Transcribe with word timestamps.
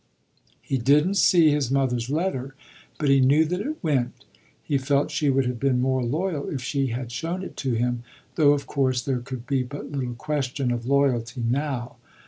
He 0.63 0.79
didn't 0.79 1.13
sec 1.13 1.41
his 1.43 1.69
mother's 1.69 2.09
letter, 2.09 2.55
but 2.97 3.09
he 3.09 3.19
knew 3.19 3.45
that 3.45 3.61
it 3.61 3.83
went. 3.83 4.25
He 4.63 4.79
felt 4.79 5.11
she 5.11 5.29
would 5.29 5.45
have 5.45 5.59
been 5.59 5.79
more 5.79 6.03
loyal 6.03 6.49
if 6.49 6.63
she 6.63 6.87
had 6.87 7.11
shown 7.11 7.43
it 7.43 7.55
to 7.57 7.73
him, 7.73 8.01
though 8.33 8.53
of 8.53 8.65
course 8.65 9.03
there 9.03 9.19
could 9.19 9.45
be 9.45 9.61
but 9.61 9.91
little 9.91 10.15
question 10.15 10.71
of 10.71 10.87
loyalty 10.87 11.43
now. 11.47 11.97